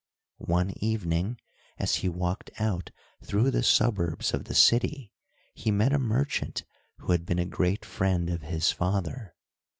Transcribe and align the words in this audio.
One 0.39 0.71
evening 0.83 1.37
as 1.77 1.97
he 1.97 2.09
walked 2.09 2.49
out 2.59 2.89
through 3.23 3.51
the 3.51 3.61
suburbs 3.61 4.33
of 4.33 4.45
the 4.45 4.55
city, 4.55 5.13
he 5.53 5.69
met 5.69 5.93
a 5.93 5.99
merchant 5.99 6.63
who 6.97 7.11
had 7.11 7.23
been 7.23 7.37
a 7.37 7.45
great 7.45 7.85
friend 7.85 8.27
of 8.31 8.41
his 8.41 8.71
father. 8.71 9.35